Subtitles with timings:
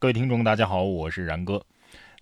[0.00, 1.62] 各位听众，大家好，我是然哥。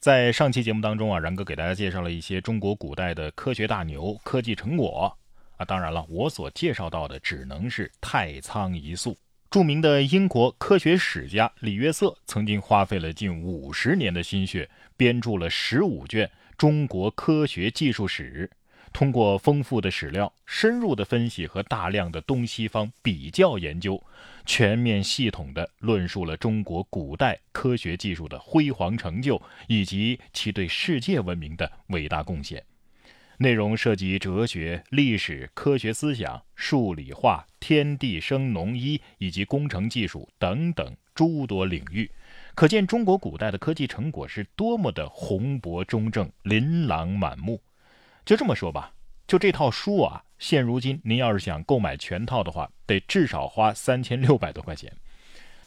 [0.00, 5.16] 在上期节目当中啊，然哥给大家介绍了一些中国古代的科学大牛、科技成果
[5.56, 5.64] 啊。
[5.64, 9.16] 当然了，我所介绍到的只能是太仓一粟。
[9.48, 16.26] 著名的英国科学史家李约瑟曾经花费了近五十年的心血，编著了十五卷
[16.56, 18.50] 《中国科学技术史》。
[18.92, 24.02] 通过丰富的史料、深入的分析和大量的东西方比较研究，
[24.44, 32.62] 全面系统地论述了中国古代科学技术的辉煌成就以及其对世界文明的伟大贡献。
[33.40, 42.10] 内容涉及哲学、历史、科学思想、数理化、天地生农医以及工程技术等等诸多领域，
[42.56, 47.60] 可见中国古代的科技成果是多么的宏博中正、琳琅满目。
[48.28, 48.92] 就这么说吧，
[49.26, 54.92] 就这套书啊，现如今您要是想购买全套的话，得至少花三千六百多块钱。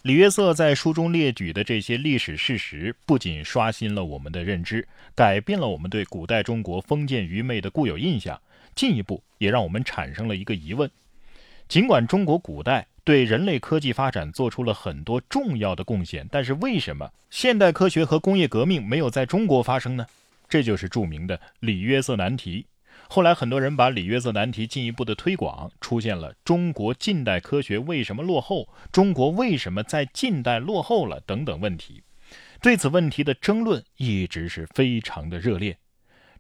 [0.04, 8.40] 李约瑟在书中列举的这些历史事实，不仅刷新了我们的认知，改变了我们对古代中国封建愚昧的固有印象，
[8.76, 10.88] 进一步也让我们产生了一个疑问：
[11.68, 20.06] 尽管中国古代对人类科技发展做出了很多重要的贡献，但是为什么现代科学和工业革命没有在中国发生呢？
[20.52, 22.68] 这就是著名的里约瑟难题。
[23.08, 32.04] 后来很多人把里约瑟难题进一步的推广，出现了中国近代科学为什么落后、中国为什么在近代落后了等等问题。
[32.62, 35.78] 对此问题的争论一直是非常的热烈。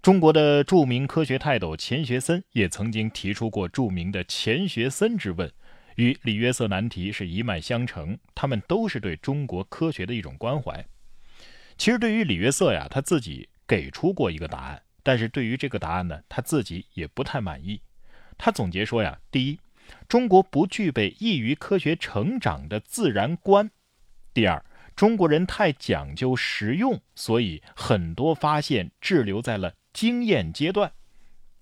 [0.01, 5.49] 中国的著名科学泰斗钱学森也曾经提出过著名的钱学森之问，
[5.95, 10.85] 与里约瑟难题是一脉相承，他们都是对中国科学的一种关怀。
[11.77, 13.47] 其实对于里约瑟呀，他自己。
[13.71, 17.79] 给出过一个答案，但是对于这个答案呢，他自己也不太满意。
[18.37, 19.57] 他总结说呀：第一，
[20.09, 23.69] 中国不具备易于科学成长的自然观；
[24.33, 24.61] 第二，
[24.93, 30.89] 中国人太讲究实用，所以很多发现滞留在了经验阶段；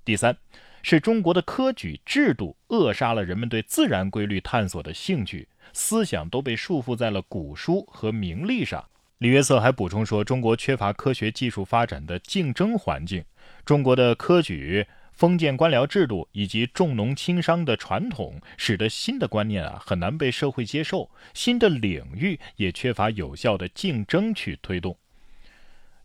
[0.03, 0.35] 第三，
[0.81, 8.89] 是中国的科举制度扼杀了人们对自然规律探索的兴趣，思想都被束缚在了古书和名利上。
[9.19, 13.21] 李约瑟还补充说，中国缺乏科学技术发展的竞争环境，
[13.65, 24.97] 中国的科举、封建官僚制度以及重农轻商的传统，使得新的观念啊很难被社会接受，新的领域也缺乏有效的竞争去推动。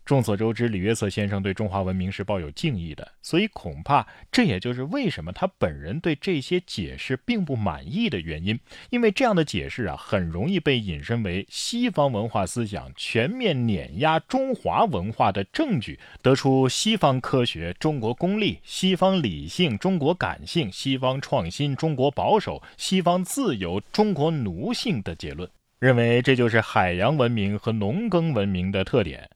[0.05, 8.59] 众所周知，李约瑟先生对中华文明是抱有敬意的，所以恐怕这也就是为什么他本人对这些解释并不满意的原因。
[8.91, 25.49] 因为这样的解释啊，很容易被引申为西方文化思想全面碾压中华文化的证据，得出西方科学中国功利、西方理性中国感性、西方创新中国保守、西方自由中国奴性的结论，
[25.79, 29.27] 认为这就是海洋文明和农耕文明的特点。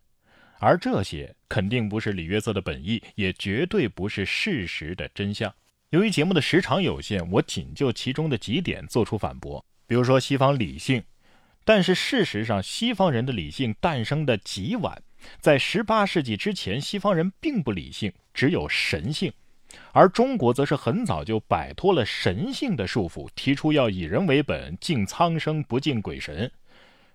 [0.60, 5.54] 而这些肯定不是李约瑟的本意，也绝对不是事实的真相。
[5.90, 9.66] 由于节目的时长有限，我仅就其中的几点做出反驳。
[9.88, 11.02] 比如说西方理性，
[11.66, 15.02] 但是事实上西方人的理性诞生的极晚，
[15.40, 19.32] 在十八世纪之前，西方人并不理性，只有神性；
[19.92, 26.52] 而中国则是很早就摆脱了神性的束缚，提出要以人为本，敬苍生不敬鬼神。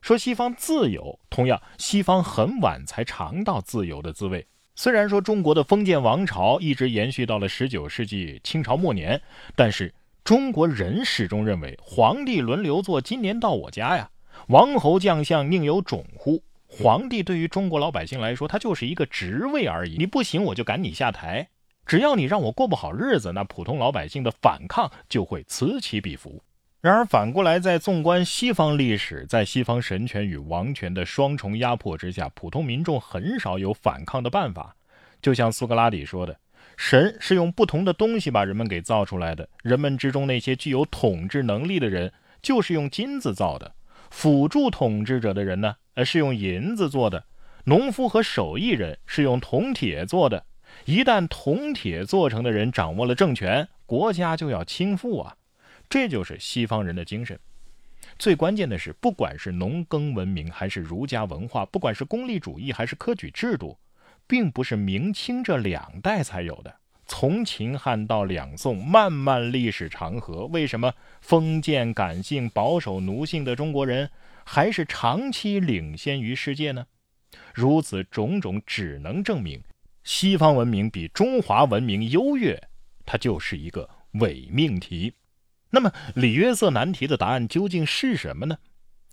[0.04, 4.46] 说西方自由，同样，西方很晚才尝到自由的滋味。
[4.74, 9.18] 虽然说中国的封建王朝一直延续到了十九世纪清朝末年，
[9.56, 14.10] 但是中国人始终认为皇帝轮流坐，今年到我家呀，
[14.48, 16.42] 王侯将相宁有种乎？
[16.66, 21.48] 皇帝对于中国老百姓来说，他就是一个职位而已，你不行我就赶你下台。
[21.86, 26.42] 只要你让我过不好日子，那普通老百姓的反抗就会此起彼伏。
[26.84, 34.76] 然而反过来，在纵观西方历史，在西方神权与王权的双重压迫之下，普通民众很少有反抗的办法。
[35.22, 36.36] 就像苏格拉底说的
[36.76, 39.48] ：“神是用不同的东西把人们给造出来的。
[39.62, 42.12] 人们之中那些具有统治能力的人，
[42.42, 43.72] 就是用金子造的；
[44.10, 47.24] 辅助统治者的人呢，呃，是用银子做的。
[47.64, 50.44] 农夫和手艺人是用铜铁做的。
[50.84, 55.36] 一旦铜铁做成的人掌握了政权，国家就要倾覆啊。”
[55.88, 57.38] 这就是西方人的精神。
[58.18, 63.76] 最关键的是，不管是农耕文明，还是儒家文化，不管是功利主义，还是科举制度，
[64.26, 66.74] 并不是明清这两代才有的。
[67.06, 74.10] 从秦汉到两宋，漫漫历史长河，为什么封建感性、保守奴性的中国人
[74.44, 76.86] 还是长期领先于世界呢？
[77.52, 79.60] 如此种种，只能证明
[80.02, 82.62] 西方文明比中华文明优越，
[83.04, 85.12] 它就是一个伪命题。
[85.74, 88.56] 那么，里约瑟难题的答案究竟是什么呢？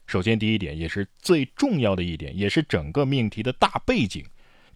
[0.06, 4.24] 首先，第一点也是最重要的一点，也是整个命题的大背景，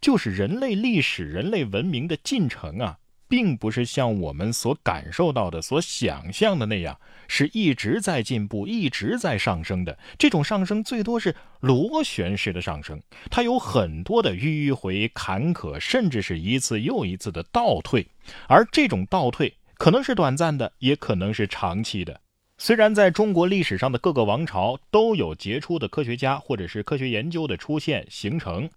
[0.02, 2.98] 就是人类历史、人类文明的进程啊，
[3.28, 10.00] 并不是像我们所感受到的、所想象的那样，是一直在进步、一直在上升的。
[10.18, 13.00] 这种上升最多是螺旋式的上升，
[13.30, 18.08] 它有很多的迂回、坎坷，甚至是一次又一次的倒退，
[18.48, 22.22] 而这种倒退可能是短暂的，也可能是长期的。
[22.58, 28.70] 虽然在中国历史上的各个王朝都有杰出的科学家或者是科学研究的出现形成，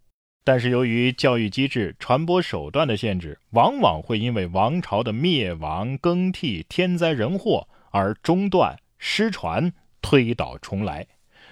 [0.43, 9.73] 但是由于教育机制、传播手段的限制，往往会因为王朝的灭亡、更替、天灾人祸而中断、失传、
[10.03, 11.07] 推倒重来。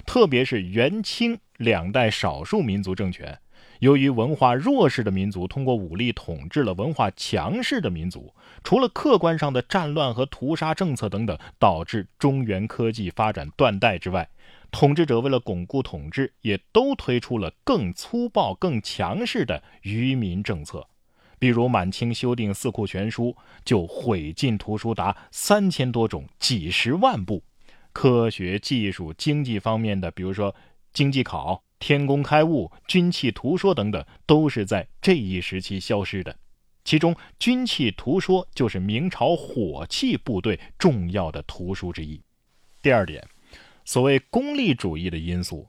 [0.05, 3.39] 特别是元清两代少数民族政权。
[3.81, 8.34] 由于文化弱势的民族通过武力统治了文化强势的民族，
[8.64, 14.28] 除了客观上的战乱和屠杀政策等等，导致中原科技发展断代之外，
[14.70, 20.87] 统治者为了巩固统治，也都推出了更粗暴、更强势的愚民政策。
[21.38, 23.25] 比如满清修订《四库全书》，
[23.62, 27.43] 就毁禁图书达三千多种、几十万部。
[27.93, 30.55] 科学技术、经济方面的，比如说
[30.93, 31.66] 经济考。
[31.78, 36.37] 天工开物、军器图说等等，都是在这一时期消失的。
[36.84, 42.20] 其中，军器图说就是明朝火器部队重要的图书之一。
[42.81, 43.26] 第二点，
[43.84, 45.69] 所谓功利主义的因素，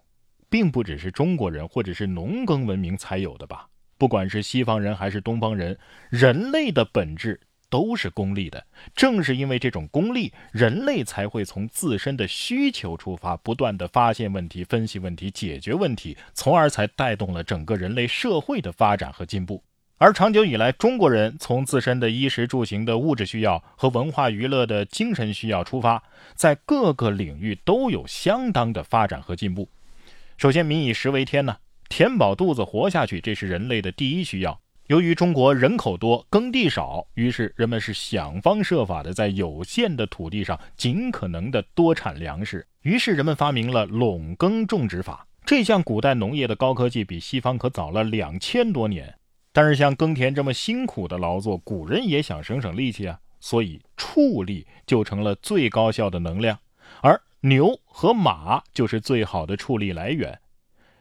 [0.50, 3.68] 并不只是中国人或者是农耕文明才有的吧？
[3.98, 5.80] 不管是西方人还是东方人，
[6.12, 7.42] 人类的本质。
[7.69, 8.66] 都是功利的，
[8.96, 19.64] 正是因为这种功利，人类才会从自身的需求出发，不断的发现问题、分析问题、解决问题，从而才带动了整个人类社会的发展和进步。
[20.00, 26.04] 而长久以来，中国人从自身的衣食住行的物质需要和文化娱乐的精神需要出发，
[26.36, 29.68] 在各个领域都有相当的发展和进步。
[30.38, 31.58] 首先，民以食为天呢，
[31.90, 34.60] 填饱肚子活下去，这是人类的第一需要。
[34.88, 42.66] 由于中国人口多，耕地少，于是人们是想方设法的在有限的土地上尽可能的多产粮食。
[42.84, 49.13] 于是人们发明了垄耕种植法，这项古代农业的高科技比西方可早了两千多年。
[49.51, 56.57] 但是像耕田这么辛苦的劳作，古人也想省省力气啊，所以畜力就成了最高效的能量，
[57.01, 60.40] 而牛和马就是最好的畜力来源。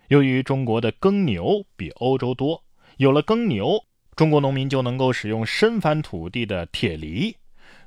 [0.09, 2.65] 由于中国的耕牛比欧洲多。
[2.97, 3.85] 有了耕牛，
[4.15, 7.37] 中国农民就能够使用深翻土地的铁犁，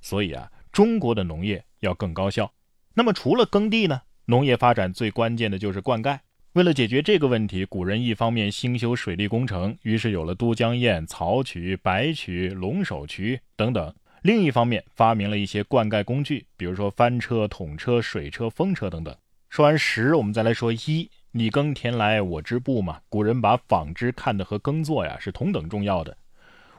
[0.02, 2.52] 所以啊，中国的农业要更高效。
[2.94, 4.02] 那么除了耕地呢？
[4.26, 6.20] 农业发展最关键的就是灌溉。
[6.54, 13.92] 为了解决这个问题，古人一方面兴修水利工程，于是有了都江堰、曹渠、白渠、龙首渠等等；
[14.22, 19.16] 另一方面发明了一些灌溉工具，比如说翻车、桶车、水车、风车等等。
[19.50, 21.10] 说完十，我们再来说一。
[21.32, 23.02] 你耕田来，我织布嘛。
[23.08, 26.18] 古人把纺织看得和耕作呀是同等重要的。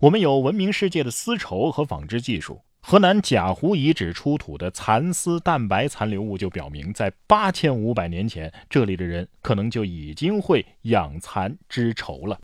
[0.00, 2.61] 我们有闻名世界的丝绸和纺织技术。
[2.81, 12.41] 河南贾湖遗址出土的蚕丝蛋白残留物就表明，在八千五百年前，这里的人可能就已经会养蚕织绸了。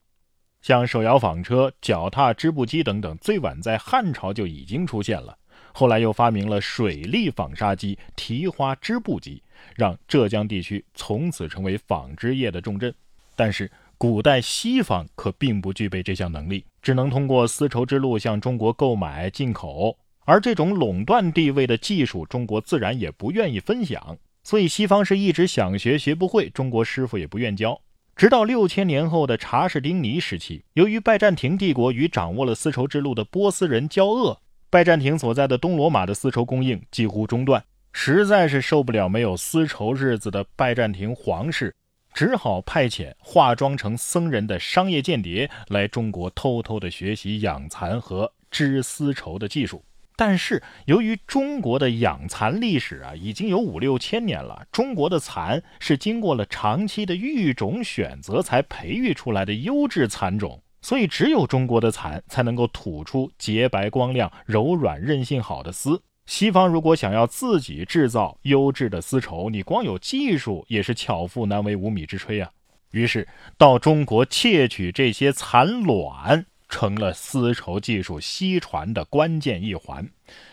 [0.62, 5.37] 像手摇纺车、脚踏织布机等等，最晚在汉朝就已经出现了。
[5.73, 9.43] 后来又发明了水力纺纱机、提花织布机。
[9.75, 12.94] 让浙江地区从此成为纺织业的重镇，
[13.35, 27.81] 但是古代西方可并不具备这项能力，只能通过丝绸之路向中国购买进口，而这种垄断地位的技术，中国自然也不愿意分享，所以西方是一直想学学不会，中国师傅也不愿教。
[28.15, 37.63] 直到六千年后的查士丁尼时期，由于拜占庭帝国与掌握了丝绸之路的波斯人交恶，拜占庭所在的东罗马的丝绸供应几乎中断。
[37.98, 41.74] 实在是受不了没有丝绸日子的拜占庭皇室，
[42.12, 49.82] 只好派遣化妆成僧人的商业间谍来中国偷偷的学习养蚕和织丝绸的技术。
[50.15, 66.03] 但是由于中国的养蚕历史啊已经有五六千年了，中国的蚕是经过了长期的育种选择才培育出来的优质蚕种，所以只有中国的蚕才能够吐出洁白光亮、柔软韧性好的丝。
[66.27, 72.51] 西方如果想要自己制造优质的丝绸，你光有技术也是巧妇难为无米之炊啊。
[72.91, 80.09] 于是到中国窃取这些蚕卵，成了丝绸技术西传的关键一环。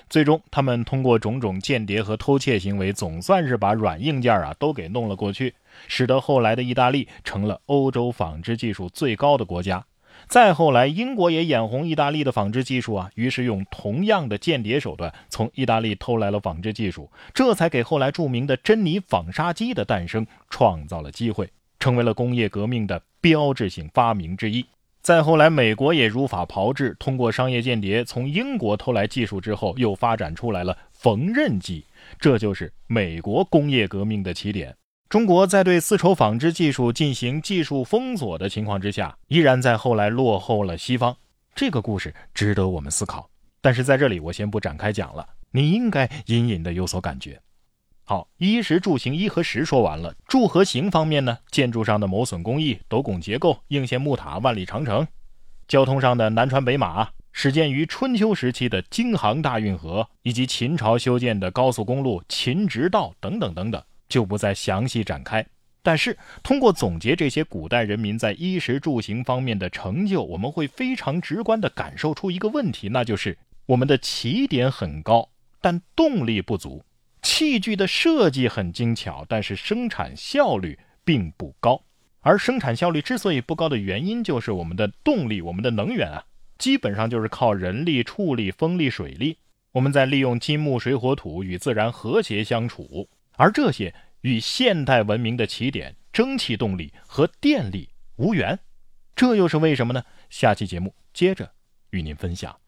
[0.09, 5.55] 最终，他们通过种种间谍和偷窃行为，总算是把软硬件啊都给弄了过去，
[5.87, 9.83] 使得后来的意大利成了欧洲纺织技术最高的国家。
[10.27, 21.49] 再后来，英国也眼红意大利的纺织技术啊，于是用同样的间谍手段从意大利偷来了纺织技术，这才给后来著名的珍妮纺纱机的诞生创造了机会，
[21.79, 24.65] 成为了工业革命的标志性发明之一。
[25.01, 31.85] 再后来，美国也如法炮制，通过商业间谍从英国偷来技术之后，又发展出来了缝纫机，
[32.17, 34.73] 这就是美国工业革命的起点。
[35.09, 41.15] 中国在对丝绸纺织技术进行技术封锁的情况之下，依然在后来落后了西方。
[41.53, 43.29] 这个故事值得我们思考。
[43.61, 47.39] 但是在这里我先不展开讲了，你应该隐隐的有所感觉。
[48.03, 51.37] 好，衣食住行，衣和食说完了，住和行方面呢？
[51.51, 55.05] 建筑上的磨损工艺、斗拱结构、应县木塔、万里长城；
[55.67, 63.81] 交通上的南船北马，始建于春秋时期的京杭大运河，以及秦朝修建的高速公路秦直道等等等等。
[64.13, 65.43] 就不再详细展开，
[65.81, 75.27] 但是通过总结这些古代人民在衣食住行方面的成就，我们会非常直观地感受出一个问题，那就是我们的起点很高，
[75.59, 76.83] 但动力不足；
[77.23, 81.81] 器具的设计很精巧，但是生产效率并不高。
[82.21, 86.23] 而生产效率之所以不高的原因，就是我们的动力、我们的能源啊，
[86.59, 89.39] 基本上就是靠人力、畜力、风力、水力，
[89.71, 93.09] 我们在利用金木水火土与自然和谐相处。
[93.35, 93.91] 而这些
[94.23, 98.59] 与现代文明的起点——蒸汽动力和电力无缘，
[99.15, 100.03] 这又是为什么呢？
[100.29, 101.53] 下期节目接着
[101.91, 102.62] 与您分享。